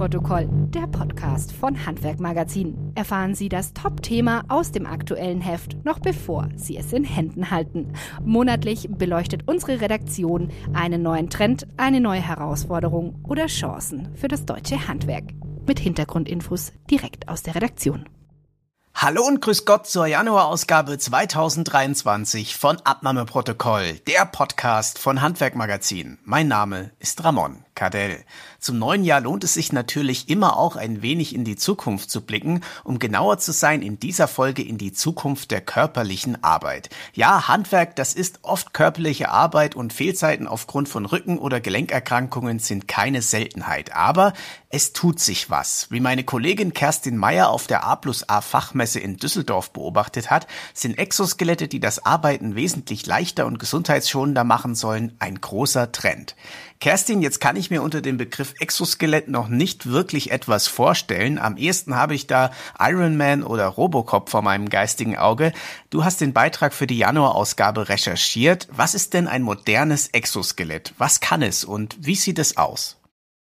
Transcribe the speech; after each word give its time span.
Abnahmeprotokoll, 0.00 0.48
der 0.70 0.86
Podcast 0.86 1.52
von 1.52 1.84
Handwerk 1.84 2.20
Magazin. 2.20 2.92
Erfahren 2.94 3.34
Sie 3.34 3.50
das 3.50 3.74
Top-Thema 3.74 4.44
aus 4.48 4.72
dem 4.72 4.86
aktuellen 4.86 5.42
Heft, 5.42 5.84
noch 5.84 5.98
bevor 5.98 6.48
Sie 6.56 6.78
es 6.78 6.94
in 6.94 7.04
Händen 7.04 7.50
halten. 7.50 7.92
Monatlich 8.24 8.88
beleuchtet 8.90 9.42
unsere 9.46 9.82
Redaktion 9.82 10.50
einen 10.72 11.02
neuen 11.02 11.28
Trend, 11.28 11.66
eine 11.76 12.00
neue 12.00 12.22
Herausforderung 12.22 13.22
oder 13.28 13.46
Chancen 13.46 14.08
für 14.14 14.28
das 14.28 14.46
deutsche 14.46 14.88
Handwerk. 14.88 15.24
Mit 15.66 15.78
Hintergrundinfos 15.78 16.72
direkt 16.90 17.28
aus 17.28 17.42
der 17.42 17.54
Redaktion. 17.54 18.08
Hallo 18.94 19.22
und 19.26 19.42
grüß 19.42 19.66
Gott 19.66 19.86
zur 19.86 20.06
Januarausgabe 20.06 20.96
2023 20.96 22.56
von 22.56 22.78
Abnahmeprotokoll, 22.84 24.00
der 24.06 24.24
Podcast 24.24 24.98
von 24.98 25.20
Handwerkmagazin. 25.20 26.18
Mein 26.24 26.48
Name 26.48 26.90
ist 26.98 27.22
Ramon 27.22 27.64
Kardell. 27.80 28.24
Zum 28.58 28.78
neuen 28.78 29.04
Jahr 29.04 29.22
lohnt 29.22 29.42
es 29.42 29.54
sich 29.54 29.72
natürlich 29.72 30.28
immer 30.28 30.58
auch 30.58 30.76
ein 30.76 31.00
wenig 31.00 31.34
in 31.34 31.44
die 31.44 31.56
Zukunft 31.56 32.10
zu 32.10 32.20
blicken, 32.20 32.60
um 32.84 32.98
genauer 32.98 33.38
zu 33.38 33.52
sein 33.52 33.80
in 33.80 33.98
dieser 33.98 34.28
Folge 34.28 34.62
in 34.62 34.76
die 34.76 34.92
Zukunft 34.92 35.50
der 35.50 35.62
körperlichen 35.62 36.44
Arbeit. 36.44 36.90
Ja, 37.14 37.48
Handwerk, 37.48 37.96
das 37.96 38.12
ist 38.12 38.40
oft 38.42 38.74
körperliche 38.74 39.30
Arbeit 39.30 39.76
und 39.76 39.94
Fehlzeiten 39.94 40.46
aufgrund 40.46 40.90
von 40.90 41.06
Rücken- 41.06 41.38
oder 41.38 41.58
Gelenkerkrankungen 41.58 42.58
sind 42.58 42.86
keine 42.86 43.22
Seltenheit. 43.22 43.96
Aber 43.96 44.34
es 44.68 44.92
tut 44.92 45.18
sich 45.18 45.48
was. 45.48 45.90
Wie 45.90 46.00
meine 46.00 46.22
Kollegin 46.22 46.74
Kerstin 46.74 47.16
Meyer 47.16 47.48
auf 47.48 47.66
der 47.66 47.84
A 47.84 47.96
plus 47.96 48.28
A 48.28 48.42
Fachmesse 48.42 49.00
in 49.00 49.16
Düsseldorf 49.16 49.70
beobachtet 49.70 50.30
hat, 50.30 50.46
sind 50.74 50.98
Exoskelette, 50.98 51.66
die 51.66 51.80
das 51.80 52.04
Arbeiten 52.04 52.56
wesentlich 52.56 53.06
leichter 53.06 53.46
und 53.46 53.58
gesundheitsschonender 53.58 54.44
machen 54.44 54.74
sollen, 54.74 55.16
ein 55.18 55.40
großer 55.40 55.92
Trend. 55.92 56.36
Kerstin, 56.80 57.20
jetzt 57.20 57.40
kann 57.40 57.56
ich 57.56 57.69
mir 57.70 57.82
unter 57.82 58.00
dem 58.00 58.16
Begriff 58.16 58.54
Exoskelett 58.58 59.28
noch 59.28 59.48
nicht 59.48 59.90
wirklich 59.90 60.30
etwas 60.30 60.66
vorstellen. 60.66 61.38
Am 61.38 61.56
ehesten 61.56 61.96
habe 61.96 62.14
ich 62.14 62.26
da 62.26 62.50
Iron 62.78 63.16
Man 63.16 63.42
oder 63.42 63.66
Robocop 63.66 64.28
vor 64.28 64.42
meinem 64.42 64.68
geistigen 64.68 65.16
Auge. 65.16 65.52
Du 65.90 66.04
hast 66.04 66.20
den 66.20 66.32
Beitrag 66.32 66.74
für 66.74 66.86
die 66.86 66.98
Januarausgabe 66.98 67.88
recherchiert. 67.88 68.68
Was 68.70 68.94
ist 68.94 69.14
denn 69.14 69.28
ein 69.28 69.42
modernes 69.42 70.08
Exoskelett? 70.08 70.94
Was 70.98 71.20
kann 71.20 71.42
es 71.42 71.64
und 71.64 71.96
wie 72.00 72.16
sieht 72.16 72.38
es 72.38 72.56
aus? 72.56 73.00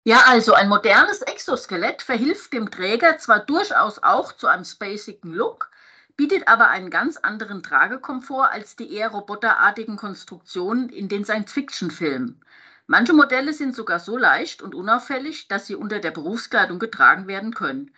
Ja, 0.05 0.25
also 0.27 0.55
ein 0.55 0.69
modernes 0.69 1.21
Exoskelett 1.21 2.01
verhilft 2.01 2.53
dem 2.55 2.71
Träger 2.71 3.19
zwar 3.19 3.41
durchaus 3.41 4.03
auch 4.03 4.33
zu 4.33 4.47
einem 4.47 4.65
spacigen 4.65 5.33
Look, 5.35 5.71
bietet 6.17 6.49
aber 6.49 6.69
einen 6.69 6.91
ganz 6.91 7.17
anderen 7.19 7.63
Tragekomfort 7.63 8.49
als 8.51 8.75
die 8.75 8.93
eher 8.93 9.11
roboterartigen 9.11 9.97
Konstruktionen 9.97 10.89
in 10.89 11.09
den 11.09 11.25
Science-Fiction-Filmen. 11.25 12.43
Manche 12.91 13.13
Modelle 13.13 13.53
sind 13.53 13.77
sogar 13.77 14.01
so 14.01 14.17
leicht 14.17 14.63
und 14.63 14.75
unauffällig, 14.75 15.47
dass 15.47 15.67
sie 15.67 15.75
unter 15.75 15.99
der 15.99 16.11
Berufskleidung 16.11 16.79
getragen 16.79 17.27
werden 17.27 17.53
können. 17.53 17.91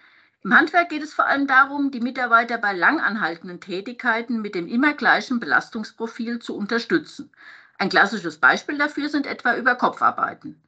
Im 0.42 0.52
Handwerk 0.52 0.88
geht 0.88 1.05
es 1.05 1.14
vor 1.14 1.27
allem 1.27 1.46
darum, 1.46 1.92
die 1.92 2.00
Mitarbeiter 2.00 2.58
bei 2.58 2.72
langanhaltenden 2.72 3.61
Tätigkeiten 3.61 4.42
mit 4.42 4.56
dem 4.56 4.66
immer 4.66 4.94
gleichen 4.94 5.38
Belastungsprofil 5.38 6.41
zu 6.41 6.56
unterstützen. 6.56 7.30
Ein 7.78 7.88
klassisches 7.88 8.38
Beispiel 8.38 8.78
dafür 8.78 9.08
sind 9.08 9.27
etwa 9.27 9.55
Überkopfarbeiten. 9.55 10.61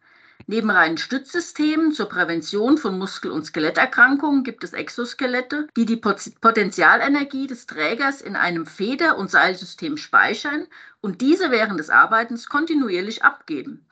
Neben 0.47 0.71
reinen 0.71 0.99
Stützsystemen 0.99 1.91
zur 1.91 2.09
Prävention 2.09 2.79
von 2.79 2.97
Muskel- 3.01 3.33
und 3.33 3.45
Skeletterkrankungen 3.45 4.45
gibt 4.45 4.63
es 4.63 4.73
Exoskelette, 4.73 5.67
die 5.77 5.85
die 5.85 5.97
Potenzialenergie 5.97 7.49
des 7.49 7.67
Trägers 7.67 8.21
in 8.21 8.37
einem 8.37 8.67
Feder- 8.67 9.19
und 9.19 9.33
Seilsystem 9.33 9.97
speichern 9.97 10.69
und 11.01 11.21
diese 11.23 11.51
während 11.51 11.81
des 11.81 11.91
Arbeitens 11.91 12.49
kontinuierlich 12.49 13.25
abgeben. 13.25 13.85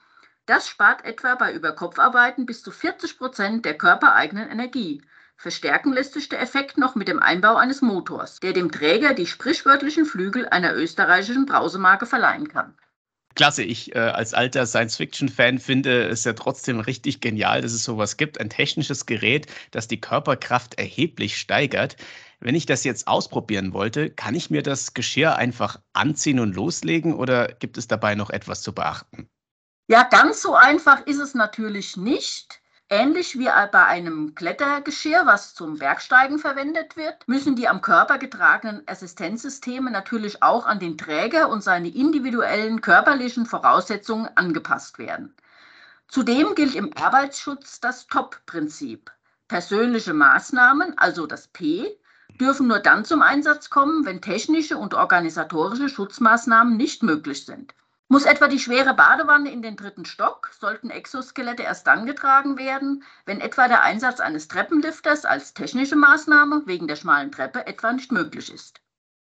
Das 0.51 0.67
spart 0.67 1.05
etwa 1.05 1.37
bei 1.37 1.53
Überkopfarbeiten 1.53 2.45
bis 2.45 2.61
zu 2.65 2.73
40 2.73 3.19
Prozent 3.19 3.65
der 3.65 3.79
körpereigenen 3.79 4.51
Energie. 4.51 5.01
Verstärken 5.37 5.93
lässt 5.93 6.15
sich 6.15 6.29
der 6.29 6.41
Effekt 6.41 6.77
noch 6.77 6.97
mit 6.97 7.07
dem 7.07 7.21
Einbau 7.21 7.55
eines 7.55 7.83
Motors, 7.83 8.41
der 8.41 8.53
dem 8.53 8.73
Träger 8.73 9.15
die 9.15 9.29
sprichwörtlichen 9.29 10.07
Flügel 10.07 10.49
einer 10.49 10.75
österreichischen 10.75 11.47
Brausemarke 11.47 12.05
verleihen 12.05 12.49
kann. 12.49 12.75
Klasse, 13.37 13.63
ich 13.63 13.95
äh, 13.95 14.01
als 14.01 14.35
alter 14.35 14.67
Science-Fiction-Fan 14.67 15.61
finde 15.61 16.09
es 16.09 16.25
ja 16.25 16.33
trotzdem 16.33 16.81
richtig 16.81 17.21
genial, 17.21 17.61
dass 17.61 17.73
es 17.73 17.85
sowas 17.85 18.17
gibt, 18.17 18.41
ein 18.41 18.51
technisches 18.51 19.07
Gerät, 19.07 19.47
das 19.71 19.87
die 19.87 20.01
Körperkraft 20.01 20.81
erheblich 20.81 21.39
steigert. 21.39 21.95
Wenn 22.41 22.57
ich 22.57 22.67
das 22.67 22.83
jetzt 22.83 23.07
ausprobieren 23.07 23.73
wollte, 23.73 24.11
kann 24.11 24.35
ich 24.35 24.51
mir 24.51 24.65
das 24.65 24.95
Geschirr 24.95 25.37
einfach 25.37 25.79
anziehen 25.93 26.41
und 26.41 26.57
loslegen 26.57 27.15
oder 27.15 27.47
gibt 27.47 27.79
es 27.79 27.87
dabei 27.87 28.17
noch 28.17 28.31
etwas 28.31 28.63
zu 28.63 28.75
beachten? 28.75 29.31
Ja, 29.91 30.05
ganz 30.05 30.41
so 30.41 30.55
einfach 30.55 31.05
ist 31.07 31.19
es 31.19 31.35
natürlich 31.35 31.97
nicht. 31.97 32.61
Ähnlich 32.89 33.37
wie 33.41 33.49
bei 33.73 33.87
einem 33.87 34.37
Klettergeschirr, 34.37 35.27
was 35.27 35.53
zum 35.53 35.79
Bergsteigen 35.79 36.39
verwendet 36.39 36.95
wird, 36.97 37.27
müssen 37.27 37.57
die 37.57 37.67
am 37.67 37.81
Körper 37.81 38.19
getragenen 38.19 38.87
Assistenzsysteme 38.87 39.91
natürlich 39.91 40.45
auch 40.45 40.65
an 40.65 40.79
den 40.79 40.97
Träger 40.97 41.49
und 41.49 41.65
seine 41.65 41.89
individuellen 41.89 42.83
körperlichen 42.83 43.47
Voraussetzungen 43.47 44.29
angepasst 44.37 45.01
werden. 45.01 45.35
Zudem 46.07 46.55
gilt 46.55 46.77
im 46.77 46.97
Arbeitsschutz 46.97 47.81
das 47.81 48.07
TOP-Prinzip. 48.07 49.11
Persönliche 49.49 50.15
Maßnahmen, 50.15 50.99
also 50.99 51.27
das 51.27 51.49
P, 51.49 51.99
dürfen 52.41 52.69
nur 52.69 52.79
dann 52.79 53.05
zum 53.05 53.23
Einsatz 53.23 53.71
kommen, 53.71 54.07
wenn 54.07 54.23
technische 54.23 54.79
und 54.79 54.95
organisatorische 54.95 55.89
Schutzmaßnahmen 55.89 56.77
nicht 56.77 57.03
möglich 57.03 57.45
sind. 57.45 57.75
Muss 58.13 58.25
etwa 58.25 58.49
die 58.49 58.59
schwere 58.59 58.93
Badewanne 58.93 59.53
in 59.53 59.63
den 59.63 59.77
dritten 59.77 60.05
Stock, 60.05 60.51
sollten 60.59 60.91
Exoskelette 60.91 61.63
erst 61.63 61.87
dann 61.87 62.07
getragen 62.07 62.59
werden, 62.59 63.05
wenn 63.25 63.41
etwa 63.41 63.69
der 63.69 63.83
Einsatz 63.83 64.19
eines 64.19 64.49
Treppenlifters 64.49 65.25
als 65.25 65.55
technische 65.55 65.95
Maßnahme 65.95 66.63
wegen 66.67 66.89
der 66.89 66.97
schmalen 66.97 67.31
Treppe 67.31 67.69
etwa 67.69 67.93
nicht 67.93 68.11
möglich 68.11 68.53
ist. 68.53 68.81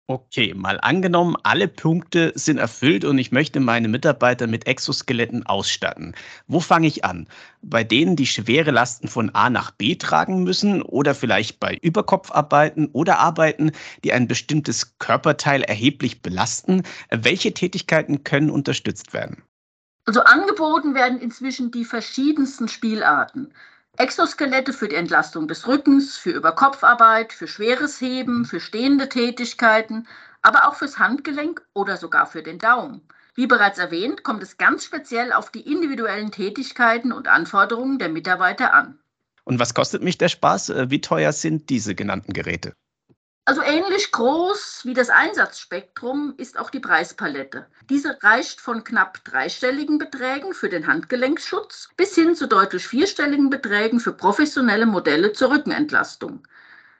Okay, 0.09 0.53
mal 0.53 0.79
angenommen, 0.79 1.35
alle 1.43 1.67
Punkte 1.67 2.31
sind 2.33 2.59
erfüllt 2.59 3.03
und 3.03 3.17
ich 3.17 3.33
möchte 3.33 3.59
meine 3.59 3.89
Mitarbeiter 3.89 4.47
mit 4.47 4.65
Exoskeletten 4.65 5.45
ausstatten. 5.45 6.15
Wo 6.47 6.61
fange 6.61 6.87
ich 6.87 7.03
an? 7.03 7.27
Bei 7.61 7.83
denen, 7.83 8.15
die 8.15 8.25
schwere 8.25 8.71
Lasten 8.71 9.09
von 9.09 9.35
A 9.35 9.49
nach 9.49 9.71
B 9.71 9.95
tragen 9.95 10.43
müssen 10.43 10.81
oder 10.81 11.13
vielleicht 11.13 11.59
bei 11.59 11.77
Überkopfarbeiten 11.81 12.87
oder 12.93 13.19
Arbeiten, 13.19 13.73
die 14.05 14.13
ein 14.13 14.29
bestimmtes 14.29 14.97
Körperteil 14.97 15.63
erheblich 15.63 16.21
belasten? 16.21 16.83
Welche 17.09 17.53
Tätigkeiten 17.53 18.23
können 18.23 18.49
unterstützt 18.49 19.11
werden? 19.13 19.43
Also 20.05 20.21
angeboten 20.21 20.95
werden 20.95 21.19
inzwischen 21.19 21.69
die 21.69 21.83
verschiedensten 21.83 22.69
Spielarten. 22.69 23.51
Exoskelette 23.97 24.73
für 24.73 24.87
die 24.87 24.95
Entlastung 24.95 25.47
des 25.47 25.67
Rückens, 25.67 26.17
für 26.17 26.29
Überkopfarbeit, 26.29 27.33
für 27.33 27.47
schweres 27.47 27.99
Heben, 27.99 28.45
für 28.45 28.59
stehende 28.59 29.09
Tätigkeiten, 29.09 30.07
aber 30.43 30.67
auch 30.67 30.75
fürs 30.75 30.99
Handgelenk 30.99 31.63
oder 31.73 31.97
sogar 31.97 32.27
für 32.27 32.43
den 32.43 32.59
Daumen. 32.59 33.01
Wie 33.33 33.47
bereits 33.47 33.79
erwähnt, 33.79 34.23
kommt 34.23 34.43
es 34.43 34.57
ganz 34.57 34.85
speziell 34.85 35.33
auf 35.33 35.49
die 35.49 35.61
individuellen 35.61 36.31
Tätigkeiten 36.31 37.11
und 37.11 37.27
Anforderungen 37.27 37.97
der 37.97 38.09
Mitarbeiter 38.09 38.73
an. 38.73 38.99
Und 39.43 39.59
was 39.59 39.73
kostet 39.73 40.03
mich 40.03 40.17
der 40.17 40.29
Spaß? 40.29 40.69
Äh, 40.69 40.89
wie 40.91 41.01
teuer 41.01 41.31
sind 41.31 41.69
diese 41.69 41.95
genannten 41.95 42.33
Geräte? 42.33 42.73
Also 43.47 43.61
ähnlich 43.61 44.11
groß 44.11 44.81
wie 44.83 44.93
das 44.93 45.09
Einsatzspektrum 45.09 46.33
ist 46.35 46.59
auch 46.59 46.69
die 46.69 46.81
Preispalette. 46.81 47.65
Diese 47.89 48.21
reicht 48.21 48.59
von 48.59 48.83
knapp 48.83 49.23
dreistelligen 49.23 49.99
Beträgen 49.99 50.53
für 50.53 50.67
den 50.67 50.85
Handgelenkschutz 50.85 51.87
bis 51.95 52.13
hin 52.13 52.35
zu 52.35 52.47
deutlich 52.49 52.85
vierstelligen 52.85 53.49
Beträgen 53.49 54.01
für 54.01 54.11
professionelle 54.11 54.85
Modelle 54.85 55.31
zur 55.31 55.51
Rückenentlastung. 55.51 56.45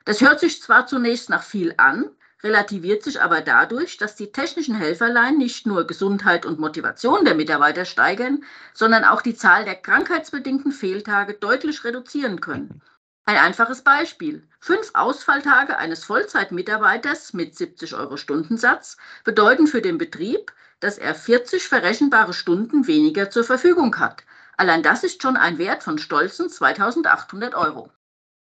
Das 0.05 0.21
hört 0.21 0.39
sich 0.39 0.61
zwar 0.61 0.87
zunächst 0.87 1.29
nach 1.29 1.43
viel 1.43 1.73
an, 1.75 2.09
relativiert 2.41 3.03
sich 3.03 3.21
aber 3.21 3.41
dadurch, 3.41 3.97
dass 3.97 4.15
die 4.15 4.31
technischen 4.31 4.75
Helferlein 4.75 5.37
nicht 5.37 5.67
nur 5.67 5.85
Gesundheit 5.85 6.45
und 6.45 6.59
Motivation 6.59 7.25
der 7.25 7.35
Mitarbeiter 7.35 7.83
steigern, 7.83 8.45
sondern 8.73 9.03
auch 9.03 9.21
die 9.21 9.35
Zahl 9.35 9.65
der 9.65 9.75
krankheitsbedingten 9.75 10.71
Fehltage 10.71 11.33
deutlich 11.33 11.83
reduzieren 11.83 12.39
können. 12.39 12.81
Ein 13.27 13.35
einfaches 13.35 13.81
Beispiel. 13.81 14.47
Fünf 14.61 14.91
Ausfalltage 14.93 15.77
eines 15.77 16.05
Vollzeitmitarbeiters 16.05 17.33
mit 17.33 17.57
70 17.57 17.93
Euro 17.93 18.15
Stundensatz 18.15 18.95
bedeuten 19.25 19.67
für 19.67 19.81
den 19.81 19.97
Betrieb, 19.97 20.53
dass 20.79 20.97
er 20.97 21.13
40 21.13 21.67
verrechenbare 21.67 22.31
Stunden 22.31 22.87
weniger 22.87 23.29
zur 23.29 23.43
Verfügung 23.43 23.99
hat. 23.99 24.23
Allein 24.55 24.81
das 24.81 25.03
ist 25.03 25.21
schon 25.21 25.35
ein 25.35 25.57
Wert 25.57 25.83
von 25.83 25.97
stolzen 25.97 26.49
2800 26.49 27.53
Euro. 27.53 27.91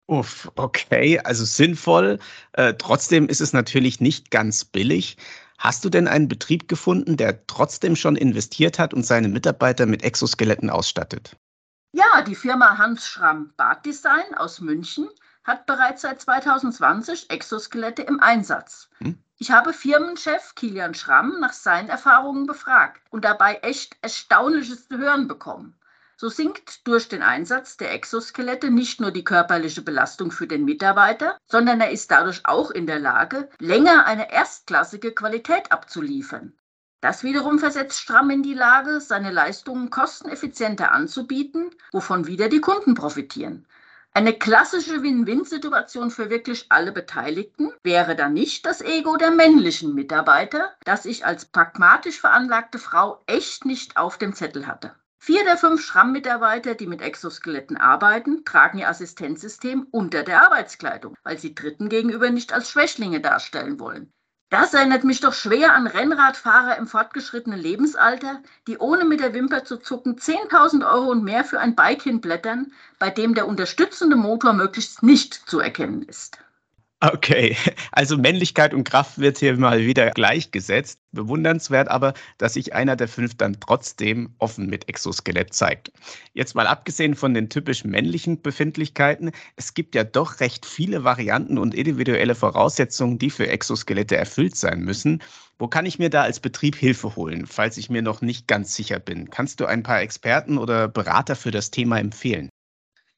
Uff, 0.08 0.50
okay, 0.56 1.20
also 1.20 1.44
sinnvoll. 1.44 2.18
Äh, 2.54 2.74
trotzdem 2.74 3.28
ist 3.28 3.40
es 3.40 3.52
natürlich 3.52 4.00
nicht 4.00 4.32
ganz 4.32 4.64
billig. 4.64 5.16
Hast 5.58 5.84
du 5.84 5.90
denn 5.90 6.08
einen 6.08 6.26
Betrieb 6.26 6.66
gefunden, 6.66 7.16
der 7.16 7.46
trotzdem 7.46 7.94
schon 7.94 8.16
investiert 8.16 8.80
hat 8.80 8.94
und 8.94 9.06
seine 9.06 9.28
Mitarbeiter 9.28 9.86
mit 9.86 10.02
Exoskeletten 10.02 10.70
ausstattet? 10.70 11.36
Ja, 11.94 12.22
die 12.22 12.34
Firma 12.34 12.78
Hans 12.78 13.06
Schramm 13.06 13.52
Baddesign 13.58 14.34
aus 14.34 14.60
München 14.60 15.10
hat 15.44 15.66
bereits 15.66 16.00
seit 16.00 16.22
2020 16.22 17.28
Exoskelette 17.28 18.00
im 18.00 18.18
Einsatz. 18.18 18.88
Hm? 18.98 19.22
Ich 19.36 19.50
habe 19.50 19.74
Firmenchef 19.74 20.54
Kilian 20.54 20.94
Schramm 20.94 21.38
nach 21.38 21.52
seinen 21.52 21.90
Erfahrungen 21.90 22.46
befragt 22.46 23.02
und 23.10 23.26
dabei 23.26 23.56
echt 23.56 23.98
Erstaunliches 24.00 24.88
zu 24.88 24.96
hören 24.96 25.28
bekommen. 25.28 25.74
So 26.16 26.30
sinkt 26.30 26.86
durch 26.86 27.08
den 27.08 27.22
Einsatz 27.22 27.76
der 27.76 27.92
Exoskelette 27.92 28.70
nicht 28.70 29.02
nur 29.02 29.10
die 29.10 29.24
körperliche 29.24 29.82
Belastung 29.82 30.30
für 30.30 30.46
den 30.46 30.64
Mitarbeiter, 30.64 31.36
sondern 31.46 31.82
er 31.82 31.90
ist 31.90 32.10
dadurch 32.10 32.40
auch 32.44 32.70
in 32.70 32.86
der 32.86 33.00
Lage, 33.00 33.50
länger 33.58 34.06
eine 34.06 34.32
erstklassige 34.32 35.12
Qualität 35.12 35.70
abzuliefern. 35.72 36.54
Das 37.02 37.24
wiederum 37.24 37.58
versetzt 37.58 37.98
Stramm 37.98 38.30
in 38.30 38.44
die 38.44 38.54
Lage, 38.54 39.00
seine 39.00 39.32
Leistungen 39.32 39.90
kosteneffizienter 39.90 40.92
anzubieten, 40.92 41.70
wovon 41.90 42.28
wieder 42.28 42.48
die 42.48 42.60
Kunden 42.60 42.94
profitieren. 42.94 43.66
Eine 44.14 44.32
klassische 44.32 45.02
Win-Win-Situation 45.02 46.12
für 46.12 46.30
wirklich 46.30 46.66
alle 46.68 46.92
Beteiligten 46.92 47.72
wäre 47.82 48.14
dann 48.14 48.34
nicht 48.34 48.66
das 48.66 48.80
Ego 48.82 49.16
der 49.16 49.32
männlichen 49.32 49.94
Mitarbeiter, 49.94 50.76
das 50.84 51.04
ich 51.04 51.26
als 51.26 51.44
pragmatisch 51.44 52.20
veranlagte 52.20 52.78
Frau 52.78 53.20
echt 53.26 53.64
nicht 53.64 53.96
auf 53.96 54.16
dem 54.16 54.32
Zettel 54.32 54.68
hatte. 54.68 54.94
Vier 55.18 55.42
der 55.42 55.56
fünf 55.56 55.84
Schramm-Mitarbeiter, 55.84 56.76
die 56.76 56.86
mit 56.86 57.02
Exoskeletten 57.02 57.78
arbeiten, 57.78 58.44
tragen 58.44 58.78
ihr 58.78 58.88
Assistenzsystem 58.88 59.88
unter 59.90 60.22
der 60.22 60.42
Arbeitskleidung, 60.44 61.16
weil 61.24 61.38
sie 61.38 61.52
Dritten 61.54 61.88
gegenüber 61.88 62.30
nicht 62.30 62.52
als 62.52 62.70
Schwächlinge 62.70 63.20
darstellen 63.20 63.80
wollen. 63.80 64.12
Das 64.52 64.74
erinnert 64.74 65.02
mich 65.02 65.20
doch 65.20 65.32
schwer 65.32 65.72
an 65.72 65.86
Rennradfahrer 65.86 66.76
im 66.76 66.86
fortgeschrittenen 66.86 67.58
Lebensalter, 67.58 68.42
die 68.66 68.76
ohne 68.76 69.06
mit 69.06 69.20
der 69.20 69.32
Wimper 69.32 69.64
zu 69.64 69.78
zucken 69.78 70.16
10.000 70.16 70.86
Euro 70.86 71.10
und 71.10 71.24
mehr 71.24 71.42
für 71.42 71.58
ein 71.58 71.74
Bike 71.74 72.02
hinblättern, 72.02 72.70
bei 72.98 73.08
dem 73.08 73.34
der 73.34 73.48
unterstützende 73.48 74.14
Motor 74.14 74.52
möglichst 74.52 75.02
nicht 75.02 75.32
zu 75.32 75.58
erkennen 75.58 76.02
ist. 76.02 76.36
Okay, 77.04 77.56
also 77.90 78.16
Männlichkeit 78.16 78.72
und 78.72 78.84
Kraft 78.84 79.18
wird 79.18 79.38
hier 79.38 79.56
mal 79.56 79.80
wieder 79.80 80.12
gleichgesetzt. 80.12 81.00
Bewundernswert 81.10 81.88
aber, 81.88 82.14
dass 82.38 82.54
sich 82.54 82.74
einer 82.74 82.94
der 82.94 83.08
fünf 83.08 83.36
dann 83.36 83.58
trotzdem 83.58 84.36
offen 84.38 84.68
mit 84.68 84.88
Exoskelett 84.88 85.52
zeigt. 85.52 85.90
Jetzt 86.32 86.54
mal 86.54 86.68
abgesehen 86.68 87.16
von 87.16 87.34
den 87.34 87.50
typisch 87.50 87.82
männlichen 87.82 88.40
Befindlichkeiten, 88.40 89.32
es 89.56 89.74
gibt 89.74 89.96
ja 89.96 90.04
doch 90.04 90.38
recht 90.38 90.64
viele 90.64 91.02
Varianten 91.02 91.58
und 91.58 91.74
individuelle 91.74 92.36
Voraussetzungen, 92.36 93.18
die 93.18 93.30
für 93.30 93.48
Exoskelette 93.48 94.16
erfüllt 94.16 94.54
sein 94.54 94.82
müssen. 94.82 95.24
Wo 95.58 95.66
kann 95.66 95.86
ich 95.86 95.98
mir 95.98 96.08
da 96.08 96.22
als 96.22 96.38
Betrieb 96.38 96.76
Hilfe 96.76 97.16
holen, 97.16 97.46
falls 97.48 97.78
ich 97.78 97.90
mir 97.90 98.02
noch 98.02 98.20
nicht 98.20 98.46
ganz 98.46 98.76
sicher 98.76 99.00
bin? 99.00 99.28
Kannst 99.28 99.58
du 99.58 99.66
ein 99.66 99.82
paar 99.82 100.00
Experten 100.02 100.56
oder 100.56 100.86
Berater 100.86 101.34
für 101.34 101.50
das 101.50 101.72
Thema 101.72 101.98
empfehlen? 101.98 102.48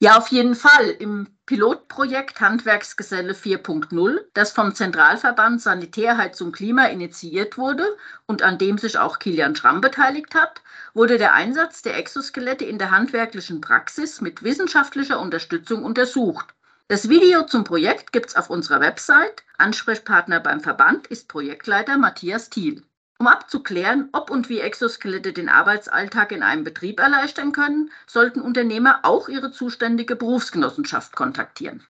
Ja, 0.00 0.19
auf 0.19 0.29
jeden 0.29 0.55
Fall. 0.55 0.91
Im 0.91 1.29
Pilotprojekt 1.46 2.41
Handwerksgeselle 2.41 3.32
4.0, 3.32 4.20
das 4.35 4.52
vom 4.52 4.75
Zentralverband 4.75 5.62
Sanitärheizung 5.62 6.52
Klima 6.52 6.87
initiiert 6.87 7.56
wurde 7.58 7.96
und 8.26 8.43
an 8.43 8.58
dem 8.58 8.76
sich 8.79 8.99
auch 8.99 9.19
Kilian 9.19 9.56
Schramm 9.56 9.81
beteiligt 9.81 10.35
hat, 10.35 10.62
wurde 10.94 11.17
der 11.17 11.32
Einsatz 11.32 11.82
der 11.82 11.96
Exoskelette 11.96 12.64
in 12.64 12.79
der 12.79 12.91
handwerklichen 12.91 13.61
Praxis 13.61 14.20
mit 14.20 14.43
wissenschaftlicher 14.43 15.19
Unterstützung 15.20 15.85
untersucht. 15.85 16.55
Das 16.88 17.08
Video 17.08 17.44
zum 17.47 17.64
Projekt 17.64 18.12
gibt 18.12 18.26
es 18.26 18.37
auf 18.37 18.50
unserer 18.50 18.81
Website. 18.81 19.43
Ansprechpartner 19.58 20.40
beim 20.40 20.61
Verband 20.61 21.06
ist 21.06 21.29
Projektleiter 21.29 21.97
Matthias 21.97 22.50
Thiel. 22.50 22.85
Um 23.19 23.28
abzuklären, 23.28 24.08
ob 24.12 24.31
und 24.31 24.49
wie 24.49 24.58
Exoskelette 24.58 25.32
den 25.32 25.49
Arbeitsalltag 25.49 26.32
in 26.32 26.43
einem 26.43 26.64
Betrieb 26.64 26.99
erleichtern 26.99 27.52
können, 27.52 27.90
sollten 28.06 28.40
Unternehmer 28.40 29.00
auch 29.02 29.28
ihre 29.28 29.52
zuständige 29.52 30.16
Berufsgenossenschaft 30.16 31.14
kontaktieren. 31.14 31.87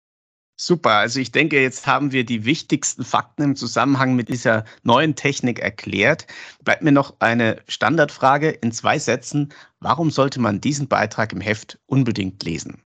Super, 0.55 0.91
also 0.91 1.19
ich 1.19 1.31
denke, 1.31 1.59
jetzt 1.61 1.87
haben 1.87 2.11
wir 2.11 2.25
die 2.25 2.45
wichtigsten 2.45 3.03
Fakten 3.03 3.41
im 3.41 3.55
Zusammenhang 3.55 4.15
mit 4.15 4.29
dieser 4.29 4.65
neuen 4.83 5.15
Technik 5.15 5.59
erklärt. 5.59 6.27
Bleibt 6.63 6.83
mir 6.83 6.91
noch 6.91 7.15
eine 7.19 7.61
Standardfrage 7.67 8.49
in 8.49 8.71
zwei 8.71 8.99
Sätzen. 8.99 9.51
Warum 9.79 10.11
sollte 10.11 10.39
man 10.39 10.61
diesen 10.61 10.87
Beitrag 10.87 11.33
im 11.33 11.41
Heft 11.41 11.79
unbedingt 11.87 12.43
lesen? 12.43 12.83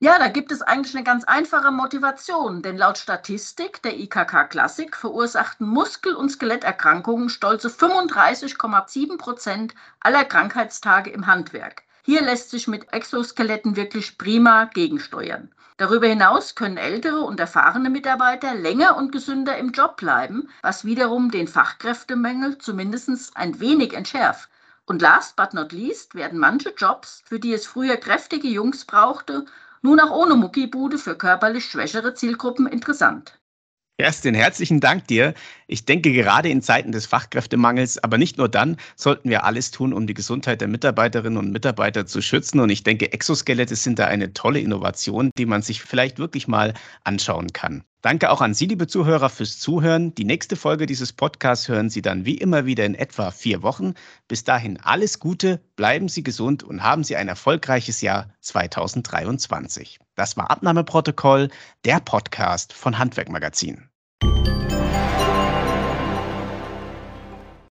Ja, 0.00 0.16
da 0.20 0.28
gibt 0.28 0.52
es 0.52 0.62
eigentlich 0.62 0.94
eine 0.94 1.02
ganz 1.02 1.24
einfache 1.24 1.72
Motivation, 1.72 2.62
denn 2.62 2.78
laut 2.78 2.98
Statistik 2.98 3.82
der 3.82 3.98
IKK 3.98 4.44
Klassik 4.48 4.96
verursachten 4.96 5.66
Muskel- 5.66 6.14
und 6.14 6.28
Skeletterkrankungen 6.30 7.28
stolze 7.28 7.68
35,7 7.68 9.18
Prozent 9.18 9.74
aller 9.98 10.24
Krankheitstage 10.24 11.10
im 11.10 11.26
Handwerk. 11.26 11.82
Hier 12.04 12.22
lässt 12.22 12.50
sich 12.50 12.68
mit 12.68 12.92
Exoskeletten 12.92 13.74
wirklich 13.74 14.18
prima 14.18 14.66
gegensteuern. 14.66 15.52
Darüber 15.78 16.06
hinaus 16.06 16.54
können 16.54 16.76
ältere 16.76 17.22
und 17.22 17.40
erfahrene 17.40 17.90
Mitarbeiter 17.90 18.54
länger 18.54 18.96
und 18.96 19.10
gesünder 19.10 19.58
im 19.58 19.72
Job 19.72 19.96
bleiben, 19.96 20.48
was 20.62 20.84
wiederum 20.84 21.32
den 21.32 21.48
Fachkräftemängel 21.48 22.58
zumindest 22.58 23.36
ein 23.36 23.58
wenig 23.58 23.94
entschärft. 23.94 24.48
Und 24.86 25.02
last 25.02 25.34
but 25.34 25.54
not 25.54 25.72
least 25.72 26.14
werden 26.14 26.38
manche 26.38 26.70
Jobs, 26.70 27.24
für 27.26 27.40
die 27.40 27.52
es 27.52 27.66
früher 27.66 27.96
kräftige 27.96 28.46
Jungs 28.46 28.84
brauchte, 28.84 29.44
nun 29.82 30.00
auch 30.00 30.10
ohne 30.10 30.34
Muckibude 30.34 30.98
für 30.98 31.16
körperlich 31.16 31.64
schwächere 31.64 32.14
Zielgruppen 32.14 32.66
interessant. 32.66 33.38
Kerstin, 33.98 34.34
herzlichen 34.34 34.80
Dank 34.80 35.08
dir. 35.08 35.34
Ich 35.70 35.84
denke, 35.84 36.12
gerade 36.14 36.48
in 36.48 36.62
Zeiten 36.62 36.92
des 36.92 37.04
Fachkräftemangels, 37.04 38.02
aber 38.02 38.16
nicht 38.16 38.38
nur 38.38 38.48
dann, 38.48 38.78
sollten 38.96 39.28
wir 39.28 39.44
alles 39.44 39.70
tun, 39.70 39.92
um 39.92 40.06
die 40.06 40.14
Gesundheit 40.14 40.62
der 40.62 40.68
Mitarbeiterinnen 40.68 41.36
und 41.36 41.52
Mitarbeiter 41.52 42.06
zu 42.06 42.22
schützen. 42.22 42.60
Und 42.60 42.70
ich 42.70 42.84
denke, 42.84 43.12
Exoskelette 43.12 43.76
sind 43.76 43.98
da 43.98 44.06
eine 44.06 44.32
tolle 44.32 44.60
Innovation, 44.60 45.30
die 45.36 45.44
man 45.44 45.60
sich 45.60 45.82
vielleicht 45.82 46.18
wirklich 46.18 46.48
mal 46.48 46.72
anschauen 47.04 47.52
kann. 47.52 47.84
Danke 48.00 48.30
auch 48.30 48.40
an 48.40 48.54
Sie, 48.54 48.64
liebe 48.64 48.86
Zuhörer, 48.86 49.28
fürs 49.28 49.58
Zuhören. 49.58 50.14
Die 50.14 50.24
nächste 50.24 50.56
Folge 50.56 50.86
dieses 50.86 51.12
Podcasts 51.12 51.68
hören 51.68 51.90
Sie 51.90 52.00
dann 52.00 52.24
wie 52.24 52.38
immer 52.38 52.64
wieder 52.64 52.86
in 52.86 52.94
etwa 52.94 53.30
vier 53.30 53.62
Wochen. 53.62 53.92
Bis 54.26 54.44
dahin 54.44 54.80
alles 54.80 55.18
Gute, 55.18 55.60
bleiben 55.76 56.08
Sie 56.08 56.22
gesund 56.22 56.62
und 56.62 56.82
haben 56.82 57.04
Sie 57.04 57.16
ein 57.16 57.28
erfolgreiches 57.28 58.00
Jahr 58.00 58.32
2023. 58.40 59.98
Das 60.14 60.38
war 60.38 60.50
Abnahmeprotokoll, 60.50 61.50
der 61.84 62.00
Podcast 62.00 62.72
von 62.72 62.98
Handwerkmagazin. 62.98 63.90